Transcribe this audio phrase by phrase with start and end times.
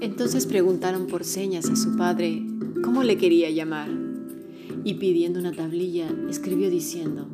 [0.00, 2.42] Entonces preguntaron por señas a su padre
[2.82, 3.90] cómo le quería llamar
[4.82, 7.28] y pidiendo una tablilla escribió diciendo,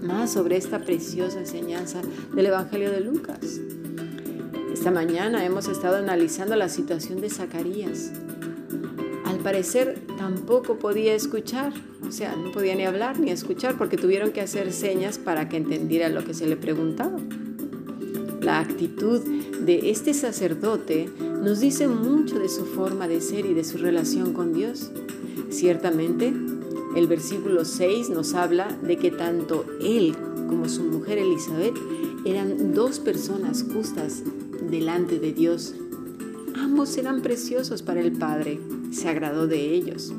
[0.01, 2.03] más sobre esta preciosa enseñanza
[2.35, 3.61] del Evangelio de Lucas.
[4.73, 8.13] Esta mañana hemos estado analizando la situación de Zacarías.
[9.25, 11.73] Al parecer tampoco podía escuchar
[12.11, 15.57] o sea, no podía ni hablar ni escuchar porque tuvieron que hacer señas para que
[15.57, 17.21] entendiera lo que se le preguntaba.
[18.41, 19.21] La actitud
[19.61, 24.33] de este sacerdote nos dice mucho de su forma de ser y de su relación
[24.33, 24.91] con Dios.
[25.51, 26.35] Ciertamente,
[26.97, 30.17] el versículo 6 nos habla de que tanto él
[30.49, 31.77] como su mujer Elizabeth
[32.25, 34.25] eran dos personas justas
[34.69, 35.77] delante de Dios.
[36.57, 38.59] Ambos eran preciosos para el Padre,
[38.91, 40.13] se agradó de ellos.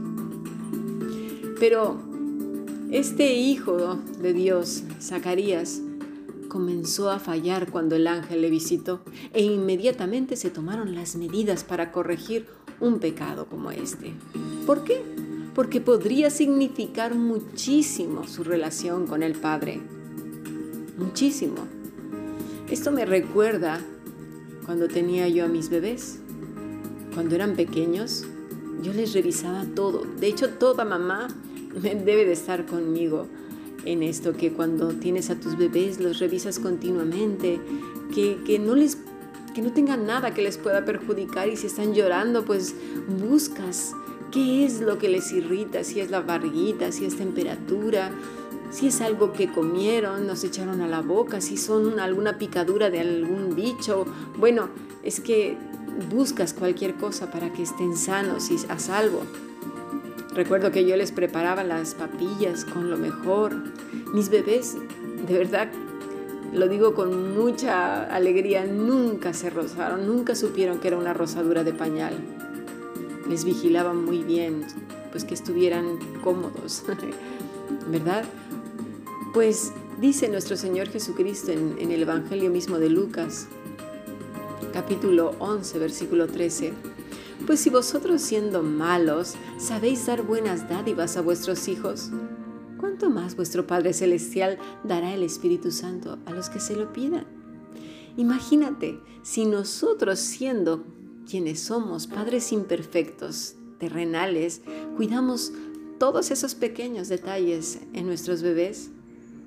[1.61, 1.95] Pero
[2.89, 5.79] este hijo de Dios, Zacarías,
[6.47, 11.91] comenzó a fallar cuando el ángel le visitó e inmediatamente se tomaron las medidas para
[11.91, 12.47] corregir
[12.79, 14.15] un pecado como este.
[14.65, 15.03] ¿Por qué?
[15.53, 19.79] Porque podría significar muchísimo su relación con el Padre.
[20.97, 21.67] Muchísimo.
[22.71, 23.79] Esto me recuerda
[24.65, 26.21] cuando tenía yo a mis bebés.
[27.13, 28.25] Cuando eran pequeños,
[28.81, 30.07] yo les revisaba todo.
[30.19, 31.27] De hecho, toda mamá
[31.81, 33.27] debe de estar conmigo
[33.85, 37.59] en esto, que cuando tienes a tus bebés los revisas continuamente,
[38.13, 38.97] que, no les
[39.55, 42.75] que no tengan nada que les pueda perjudicar y si están llorando, pues
[43.19, 43.93] buscas
[44.31, 48.11] qué es lo que les irrita, si es la barriguita, si es temperatura,
[48.69, 53.01] si es algo que comieron, nos echaron a la boca, si son alguna picadura de
[53.01, 54.05] algún bicho.
[54.37, 54.69] Bueno,
[55.03, 55.57] es que
[56.09, 59.23] buscas cualquier cosa para que estén sanos y a salvo.
[60.33, 63.53] Recuerdo que yo les preparaba las papillas con lo mejor.
[64.13, 64.77] Mis bebés,
[65.27, 65.67] de verdad,
[66.53, 71.73] lo digo con mucha alegría, nunca se rozaron, nunca supieron que era una rosadura de
[71.73, 72.13] pañal.
[73.27, 74.65] Les vigilaba muy bien,
[75.11, 76.83] pues que estuvieran cómodos,
[77.91, 78.23] ¿verdad?
[79.33, 83.47] Pues dice nuestro Señor Jesucristo en, en el Evangelio mismo de Lucas,
[84.73, 86.90] capítulo 11, versículo 13
[87.45, 92.09] pues si vosotros siendo malos sabéis dar buenas dádivas a vuestros hijos,
[92.79, 97.25] ¿cuánto más vuestro Padre Celestial dará el Espíritu Santo a los que se lo pidan?
[98.17, 100.83] Imagínate, si nosotros siendo
[101.29, 104.61] quienes somos padres imperfectos, terrenales,
[104.95, 105.53] cuidamos
[105.97, 108.91] todos esos pequeños detalles en nuestros bebés,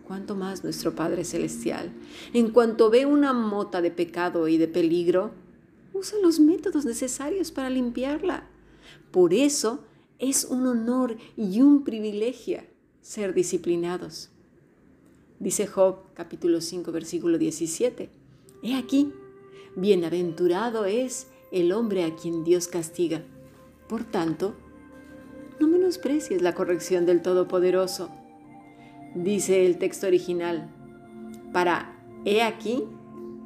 [0.07, 1.93] cuánto más nuestro Padre Celestial.
[2.33, 5.33] En cuanto ve una mota de pecado y de peligro,
[6.05, 8.45] usa los métodos necesarios para limpiarla.
[9.11, 9.85] Por eso
[10.19, 12.61] es un honor y un privilegio
[13.01, 14.29] ser disciplinados.
[15.39, 18.11] Dice Job capítulo 5 versículo 17.
[18.63, 19.15] He aquí,
[19.77, 23.23] bienaventurado es el hombre a quien Dios castiga.
[23.89, 24.55] Por tanto,
[25.59, 28.11] no menosprecies la corrección del Todopoderoso.
[29.15, 30.71] Dice el texto original,
[31.55, 32.85] para he aquí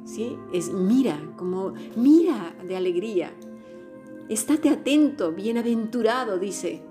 [0.05, 0.37] ¿sí?
[0.53, 3.31] Es mira, como mira de alegría.
[4.29, 6.81] Estate atento, bienaventurado, dice.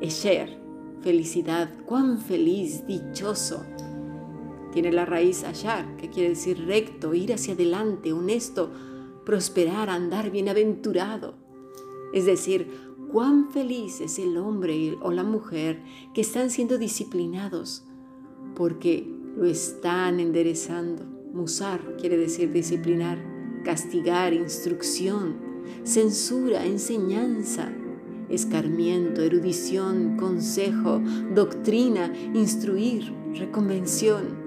[0.00, 0.58] Esher,
[1.02, 3.64] felicidad, cuán feliz, dichoso.
[4.72, 8.70] Tiene la raíz ashar, que quiere decir recto, ir hacia adelante, honesto,
[9.24, 11.34] prosperar, andar bienaventurado.
[12.12, 12.70] Es decir,
[13.10, 15.82] cuán feliz es el hombre o la mujer
[16.14, 17.84] que están siendo disciplinados
[18.54, 23.18] porque lo están enderezando Musar quiere decir disciplinar,
[23.62, 25.36] castigar, instrucción,
[25.84, 27.70] censura, enseñanza,
[28.30, 31.02] escarmiento, erudición, consejo,
[31.34, 34.46] doctrina, instruir, reconvención.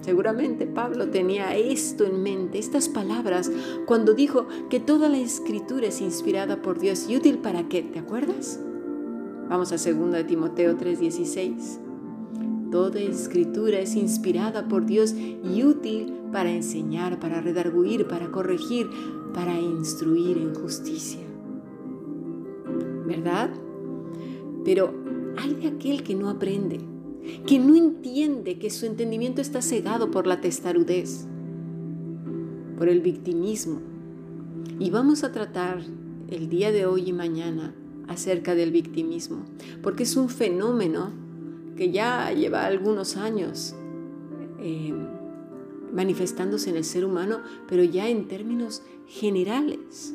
[0.00, 3.52] Seguramente Pablo tenía esto en mente, estas palabras,
[3.84, 7.98] cuando dijo que toda la escritura es inspirada por Dios y útil para qué, ¿te
[7.98, 8.58] acuerdas?
[9.50, 11.85] Vamos a 2 Timoteo 3:16.
[12.70, 18.88] Toda escritura es inspirada por Dios y útil para enseñar, para redarguir, para corregir,
[19.32, 21.20] para instruir en justicia.
[23.06, 23.50] ¿Verdad?
[24.64, 24.92] Pero
[25.36, 26.80] hay de aquel que no aprende,
[27.46, 31.26] que no entiende que su entendimiento está cegado por la testarudez,
[32.76, 33.80] por el victimismo.
[34.80, 35.82] Y vamos a tratar
[36.28, 37.74] el día de hoy y mañana
[38.08, 39.44] acerca del victimismo,
[39.82, 41.25] porque es un fenómeno
[41.76, 43.74] que ya lleva algunos años
[44.60, 44.94] eh,
[45.92, 50.14] manifestándose en el ser humano, pero ya en términos generales.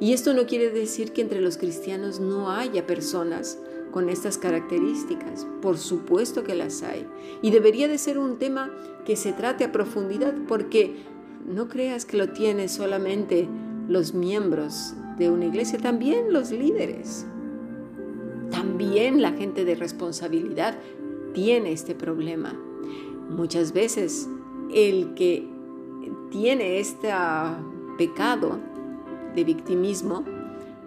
[0.00, 3.58] Y esto no quiere decir que entre los cristianos no haya personas
[3.90, 5.46] con estas características.
[5.62, 7.06] Por supuesto que las hay.
[7.42, 8.70] Y debería de ser un tema
[9.04, 10.96] que se trate a profundidad porque
[11.46, 13.48] no creas que lo tienen solamente
[13.88, 17.26] los miembros de una iglesia, también los líderes.
[18.50, 20.78] También la gente de responsabilidad
[21.32, 22.54] tiene este problema.
[23.28, 24.28] Muchas veces
[24.72, 25.46] el que
[26.30, 27.10] tiene este
[27.98, 28.58] pecado
[29.34, 30.24] de victimismo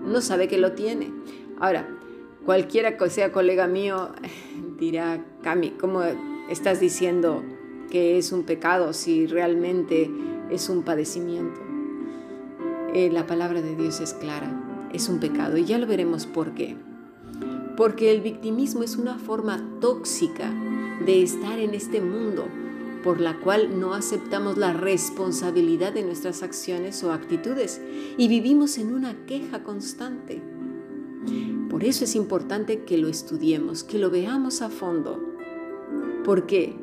[0.05, 1.11] no sabe que lo tiene.
[1.59, 1.87] Ahora,
[2.45, 4.09] cualquiera que sea colega mío
[4.79, 6.01] dirá, Cami, ¿cómo
[6.49, 7.43] estás diciendo
[7.89, 10.09] que es un pecado si realmente
[10.49, 11.61] es un padecimiento?
[12.93, 16.53] Eh, la palabra de Dios es clara, es un pecado y ya lo veremos por
[16.53, 16.75] qué.
[17.77, 20.51] Porque el victimismo es una forma tóxica
[21.05, 22.45] de estar en este mundo
[23.03, 27.81] por la cual no aceptamos la responsabilidad de nuestras acciones o actitudes
[28.17, 30.41] y vivimos en una queja constante.
[31.69, 35.19] Por eso es importante que lo estudiemos, que lo veamos a fondo,
[36.23, 36.75] porque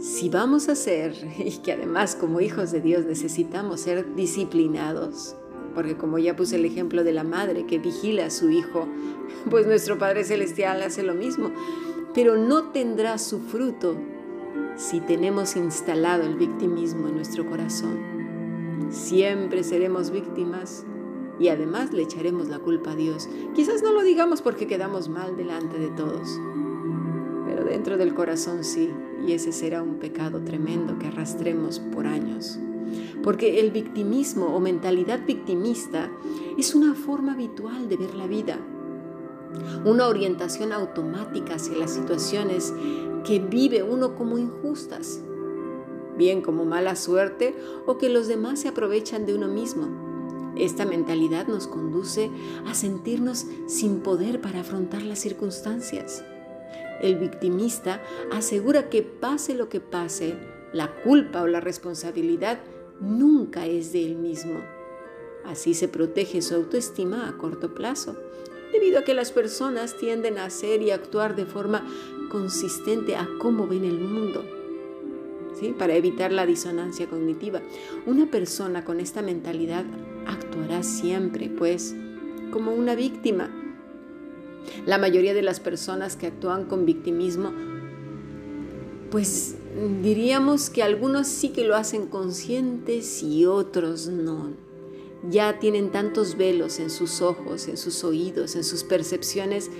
[0.00, 5.36] si vamos a ser, y que además como hijos de Dios necesitamos ser disciplinados,
[5.78, 8.88] porque como ya puse el ejemplo de la madre que vigila a su hijo,
[9.48, 11.52] pues nuestro Padre Celestial hace lo mismo,
[12.12, 13.94] pero no tendrá su fruto
[14.74, 18.88] si tenemos instalado el victimismo en nuestro corazón.
[18.90, 20.84] Siempre seremos víctimas
[21.38, 23.28] y además le echaremos la culpa a Dios.
[23.54, 26.40] Quizás no lo digamos porque quedamos mal delante de todos,
[27.46, 28.90] pero dentro del corazón sí,
[29.24, 32.58] y ese será un pecado tremendo que arrastremos por años.
[33.22, 36.10] Porque el victimismo o mentalidad victimista
[36.56, 38.58] es una forma habitual de ver la vida,
[39.84, 42.72] una orientación automática hacia las situaciones
[43.24, 45.20] que vive uno como injustas,
[46.16, 47.54] bien como mala suerte
[47.86, 50.08] o que los demás se aprovechan de uno mismo.
[50.56, 52.30] Esta mentalidad nos conduce
[52.66, 56.24] a sentirnos sin poder para afrontar las circunstancias.
[57.00, 58.02] El victimista
[58.32, 60.34] asegura que pase lo que pase,
[60.72, 62.58] la culpa o la responsabilidad
[63.00, 64.60] nunca es de él mismo.
[65.44, 68.16] Así se protege su autoestima a corto plazo,
[68.72, 71.86] debido a que las personas tienden a hacer y actuar de forma
[72.30, 74.44] consistente a cómo ven el mundo.
[75.58, 75.74] ¿sí?
[75.76, 77.62] Para evitar la disonancia cognitiva.
[78.06, 79.84] Una persona con esta mentalidad
[80.26, 81.94] actuará siempre, pues,
[82.50, 83.50] como una víctima.
[84.86, 87.52] La mayoría de las personas que actúan con victimismo,
[89.10, 89.56] pues
[90.02, 94.52] diríamos que algunos sí que lo hacen conscientes y otros no.
[95.28, 99.70] Ya tienen tantos velos en sus ojos, en sus oídos, en sus percepciones,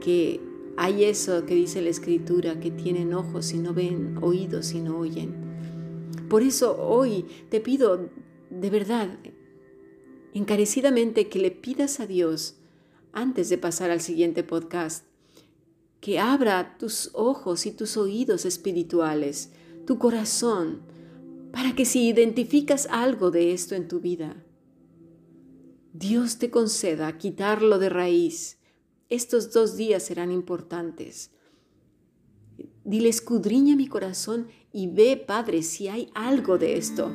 [0.00, 0.40] que
[0.76, 4.98] hay eso que dice la escritura, que tienen ojos y no ven, oídos y no
[4.98, 5.34] oyen.
[6.28, 8.08] Por eso hoy te pido
[8.50, 9.18] de verdad,
[10.34, 12.56] encarecidamente, que le pidas a Dios,
[13.12, 15.04] antes de pasar al siguiente podcast,
[16.02, 19.52] que abra tus ojos y tus oídos espirituales,
[19.86, 20.82] tu corazón,
[21.52, 24.44] para que si identificas algo de esto en tu vida,
[25.94, 28.58] Dios te conceda quitarlo de raíz
[29.12, 31.30] estos dos días serán importantes.
[32.82, 37.12] Dile, escudriña mi corazón y ve, Padre, si hay algo de esto,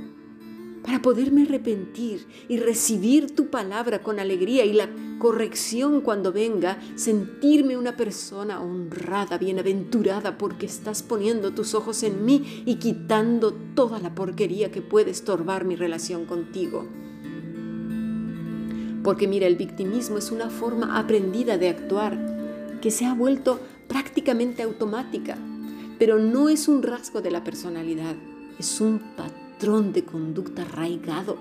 [0.88, 4.88] para poderme arrepentir y recibir tu palabra con alegría y la
[5.20, 12.64] corrección cuando venga, sentirme una persona honrada, bienaventurada, porque estás poniendo tus ojos en mí
[12.66, 16.88] y quitando toda la porquería que puede estorbar mi relación contigo.
[19.04, 24.64] Porque mira, el victimismo es una forma aprendida de actuar que se ha vuelto prácticamente
[24.64, 25.38] automática,
[26.00, 28.16] pero no es un rasgo de la personalidad,
[28.58, 29.02] es un
[29.58, 31.38] patrón de conducta arraigado.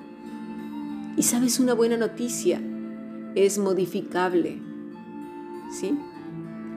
[1.19, 2.63] Y sabes una buena noticia,
[3.35, 4.59] es modificable.
[5.71, 5.99] ¿Sí?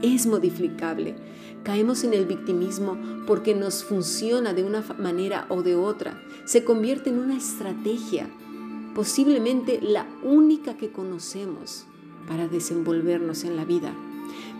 [0.01, 1.15] Es modificable.
[1.63, 6.21] Caemos en el victimismo porque nos funciona de una manera o de otra.
[6.43, 8.29] Se convierte en una estrategia
[8.93, 11.85] posiblemente la única que conocemos
[12.27, 13.93] para desenvolvernos en la vida.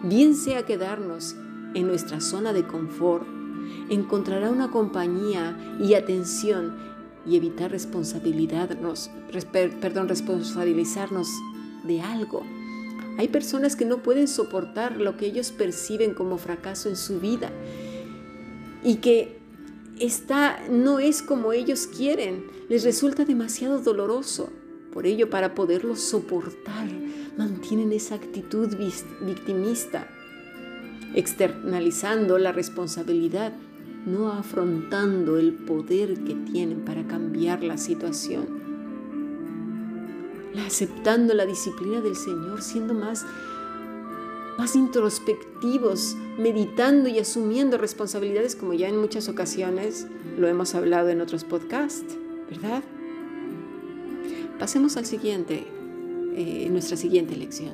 [0.04, 1.36] Bien sea quedarnos
[1.74, 3.39] en nuestra zona de confort,
[3.90, 6.78] encontrará una compañía y atención
[7.26, 9.12] y evitar responsabilizarnos,
[9.52, 11.30] perdón, responsabilizarnos
[11.84, 12.44] de algo.
[13.18, 17.52] Hay personas que no pueden soportar lo que ellos perciben como fracaso en su vida
[18.84, 19.40] y que
[20.00, 24.50] está no es como ellos quieren, les resulta demasiado doloroso.
[24.94, 26.88] Por ello, para poderlo soportar,
[27.38, 28.76] mantienen esa actitud
[29.22, 30.08] victimista,
[31.16, 33.54] externalizando la responsabilidad,
[34.06, 38.60] no afrontando el poder que tienen para cambiar la situación.
[40.66, 43.26] Aceptando la disciplina del Señor, siendo más
[44.60, 50.06] más introspectivos, meditando y asumiendo responsabilidades como ya en muchas ocasiones
[50.38, 52.18] lo hemos hablado en otros podcasts,
[52.50, 52.84] ¿verdad?
[54.60, 55.66] Pasemos al siguiente,
[56.36, 57.74] eh, nuestra siguiente lección.